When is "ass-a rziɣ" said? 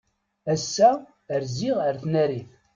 0.53-1.77